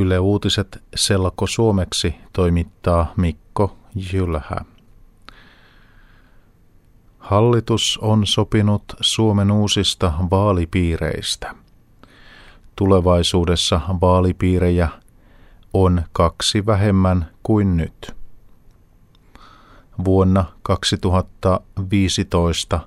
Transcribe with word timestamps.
Yle 0.00 0.18
Uutiset 0.18 0.82
selko 0.94 1.46
suomeksi 1.46 2.14
toimittaa 2.32 3.12
Mikko 3.16 3.76
Jylhä. 4.12 4.56
Hallitus 7.18 7.98
on 8.02 8.26
sopinut 8.26 8.82
Suomen 9.00 9.50
uusista 9.50 10.12
vaalipiireistä. 10.30 11.54
Tulevaisuudessa 12.76 13.80
vaalipiirejä 14.00 14.88
on 15.74 16.02
kaksi 16.12 16.66
vähemmän 16.66 17.30
kuin 17.42 17.76
nyt. 17.76 18.16
Vuonna 20.04 20.44
2015 20.62 22.80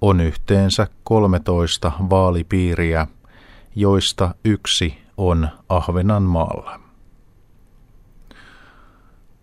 on 0.00 0.20
yhteensä 0.20 0.86
13 1.04 1.92
vaalipiiriä, 2.10 3.06
joista 3.76 4.34
yksi 4.44 5.07
on 5.18 5.48
Ahvenanmaalla. 5.68 6.80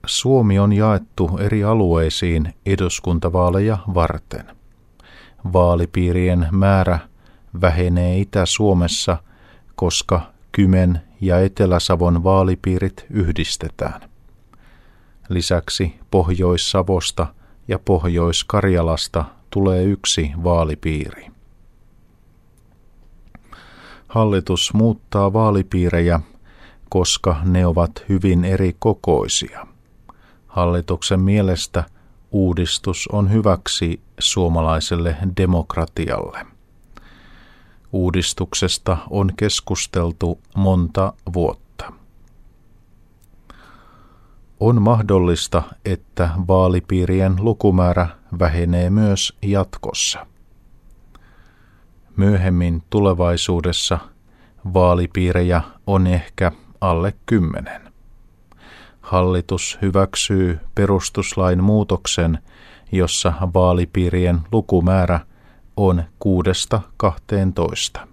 Suomi 0.05 0.59
on 0.59 0.73
jaettu 0.73 1.37
eri 1.37 1.63
alueisiin 1.63 2.53
eduskuntavaaleja 2.65 3.77
varten. 3.93 4.45
Vaalipiirien 5.53 6.47
määrä 6.51 6.99
vähenee 7.61 8.19
Itä-Suomessa, 8.19 9.17
koska 9.75 10.21
Kymen 10.51 11.01
ja 11.21 11.39
Etelä-Savon 11.39 12.23
vaalipiirit 12.23 13.05
yhdistetään. 13.09 14.09
Lisäksi 15.29 15.99
Pohjois-Savosta 16.11 17.27
ja 17.67 17.79
Pohjois-Karjalasta 17.79 19.25
tulee 19.49 19.83
yksi 19.83 20.31
vaalipiiri. 20.43 21.34
Hallitus 24.15 24.73
muuttaa 24.73 25.33
vaalipiirejä, 25.33 26.19
koska 26.89 27.35
ne 27.43 27.65
ovat 27.65 27.91
hyvin 28.09 28.45
eri 28.45 28.75
kokoisia. 28.79 29.67
Hallituksen 30.47 31.19
mielestä 31.19 31.83
uudistus 32.31 33.09
on 33.11 33.31
hyväksi 33.31 33.99
suomalaiselle 34.19 35.17
demokratialle. 35.37 36.45
Uudistuksesta 37.91 38.97
on 39.09 39.31
keskusteltu 39.37 40.39
monta 40.55 41.13
vuotta. 41.33 41.93
On 44.59 44.81
mahdollista, 44.81 45.63
että 45.85 46.29
vaalipiirien 46.47 47.35
lukumäärä 47.39 48.07
vähenee 48.39 48.89
myös 48.89 49.37
jatkossa. 49.41 50.27
Myöhemmin 52.17 52.83
tulevaisuudessa 52.89 53.99
vaalipiirejä 54.73 55.61
on 55.87 56.07
ehkä 56.07 56.51
alle 56.81 57.13
kymmenen. 57.25 57.93
Hallitus 59.01 59.77
hyväksyy 59.81 60.59
perustuslain 60.75 61.63
muutoksen, 61.63 62.39
jossa 62.91 63.33
vaalipiirien 63.53 64.39
lukumäärä 64.51 65.19
on 65.77 66.03
kuudesta 66.19 66.81
kahteentoista. 66.97 68.07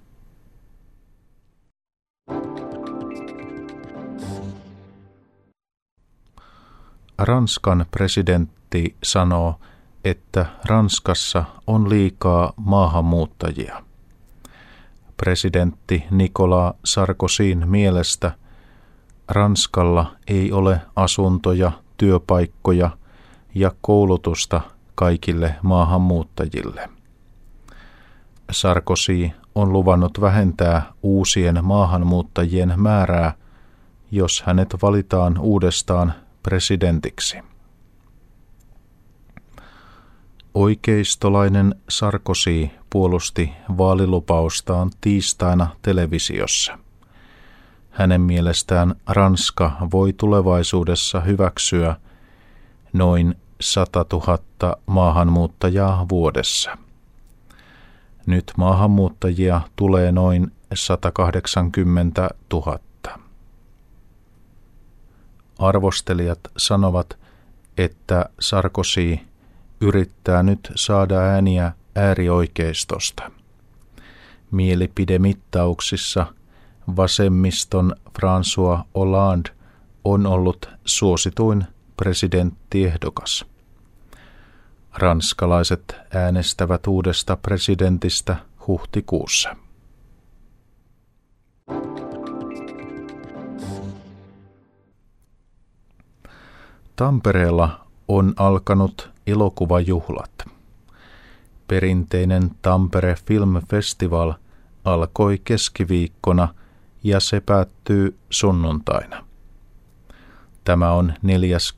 Ranskan 7.19 7.87
presidentti 7.91 8.97
sanoo, 9.03 9.61
että 10.05 10.47
Ranskassa 10.65 11.45
on 11.67 11.89
liikaa 11.91 12.53
maahanmuuttajia. 12.57 13.92
Presidentti 15.23 16.05
Nicolas 16.11 16.75
Sarkozyn 16.85 17.69
mielestä 17.69 18.33
Ranskalla 19.29 20.17
ei 20.27 20.53
ole 20.53 20.81
asuntoja, 20.97 21.73
työpaikkoja 21.97 22.91
ja 23.55 23.73
koulutusta 23.81 24.61
kaikille 24.95 25.55
maahanmuuttajille. 25.63 26.89
Sarkozy 28.51 29.31
on 29.55 29.73
luvannut 29.73 30.21
vähentää 30.21 30.93
uusien 31.03 31.65
maahanmuuttajien 31.65 32.75
määrää, 32.77 33.35
jos 34.11 34.43
hänet 34.47 34.77
valitaan 34.83 35.39
uudestaan 35.39 36.15
presidentiksi. 36.43 37.39
Oikeistolainen 40.55 41.75
Sarkozy 41.89 42.71
puolusti 42.93 43.53
vaalilupaustaan 43.79 44.91
tiistaina 45.01 45.69
televisiossa. 45.83 46.79
Hänen 47.91 48.21
mielestään 48.21 48.95
Ranska 49.09 49.77
voi 49.93 50.13
tulevaisuudessa 50.13 51.21
hyväksyä 51.21 51.97
noin 52.93 53.35
100 53.61 54.07
000 54.13 54.77
maahanmuuttajaa 54.87 56.07
vuodessa. 56.09 56.79
Nyt 58.27 58.53
maahanmuuttajia 58.57 59.61
tulee 59.77 60.13
noin 60.13 60.53
180 60.75 62.31
000. 62.53 62.79
Arvostelijat 65.59 66.41
sanovat, 66.57 67.19
että 67.79 68.27
Sarkozy 68.41 69.19
yrittää 69.81 70.43
nyt 70.43 70.73
saada 70.75 71.19
ääniä 71.19 71.73
äärioikeistosta. 71.95 73.31
Mielipidemittauksissa 74.51 76.27
vasemmiston 76.97 77.97
François 78.09 78.85
Hollande 78.95 79.51
on 80.05 80.27
ollut 80.27 80.71
suosituin 80.85 81.65
presidenttiehdokas. 81.97 83.45
Ranskalaiset 84.95 85.97
äänestävät 86.15 86.87
uudesta 86.87 87.37
presidentistä 87.37 88.37
huhtikuussa. 88.67 89.57
Tampereella 96.97 97.87
on 98.09 98.35
alkanut 98.37 99.11
elokuvajuhlat. 99.27 100.52
Perinteinen 101.69 102.51
Tampere 102.63 103.17
Film 103.27 103.63
Festival 103.71 104.33
alkoi 104.85 105.41
keskiviikkona 105.45 106.55
ja 107.03 107.21
se 107.21 107.41
päättyy 107.41 108.19
sunnuntaina. 108.31 109.25
Tämä 110.65 110.93
on 110.93 111.13
42. 111.23 111.77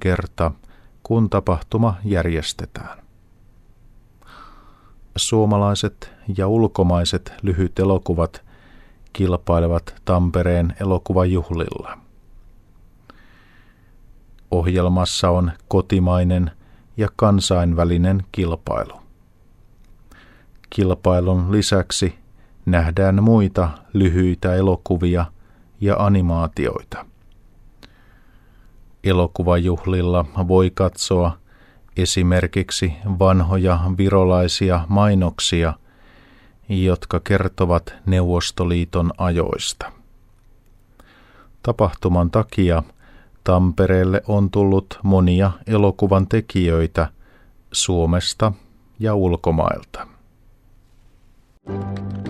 kerta, 0.00 0.50
kun 1.02 1.30
tapahtuma 1.30 1.96
järjestetään. 2.04 3.04
Suomalaiset 5.16 6.12
ja 6.36 6.48
ulkomaiset 6.48 7.32
lyhyt 7.42 7.78
elokuvat 7.78 8.44
kilpailevat 9.12 10.02
Tampereen 10.04 10.74
elokuvajuhlilla. 10.80 11.98
Ohjelmassa 14.50 15.30
on 15.30 15.52
kotimainen 15.68 16.50
ja 16.96 17.08
kansainvälinen 17.16 18.24
kilpailu. 18.32 19.00
Kilpailun 20.70 21.52
lisäksi 21.52 22.14
nähdään 22.66 23.22
muita 23.22 23.68
lyhyitä 23.92 24.54
elokuvia 24.54 25.24
ja 25.80 25.96
animaatioita. 25.98 27.06
Elokuvajuhlilla 29.04 30.24
voi 30.48 30.70
katsoa 30.74 31.38
esimerkiksi 31.96 32.92
vanhoja 33.18 33.80
virolaisia 33.98 34.84
mainoksia, 34.88 35.74
jotka 36.68 37.20
kertovat 37.20 37.94
Neuvostoliiton 38.06 39.10
ajoista. 39.18 39.92
Tapahtuman 41.62 42.30
takia 42.30 42.82
Tampereelle 43.44 44.22
on 44.28 44.50
tullut 44.50 44.98
monia 45.02 45.50
elokuvan 45.66 46.26
tekijöitä 46.28 47.08
Suomesta 47.72 48.52
ja 48.98 49.14
ulkomailta. 49.14 50.06
thank 51.66 52.18
you 52.18 52.23